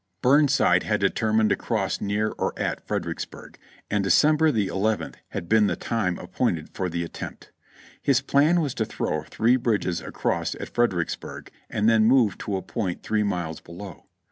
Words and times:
Burnside 0.23 0.81
had 0.81 0.99
determined 0.99 1.51
to 1.51 1.55
cross 1.55 2.01
near 2.01 2.29
or 2.39 2.57
at 2.57 2.81
Fredericksburg, 2.87 3.59
and 3.87 4.03
December 4.03 4.51
the 4.51 4.65
eleventh 4.65 5.17
had 5.27 5.47
been 5.47 5.67
the 5.67 5.75
time 5.75 6.17
appointed 6.17 6.69
for 6.73 6.89
the 6.89 7.03
attempt. 7.03 7.51
His 8.01 8.19
plan 8.19 8.61
was 8.61 8.73
to 8.73 8.85
throw 8.85 9.21
three 9.21 9.57
bridges 9.57 10.01
across 10.01 10.55
at 10.55 10.73
Freder 10.73 11.05
icksburg 11.05 11.49
and 11.69 11.87
then 11.87 12.05
move 12.05 12.37
at 12.41 12.49
a 12.51 12.61
point 12.63 13.03
three 13.03 13.21
miles 13.21 13.59
below. 13.59 14.07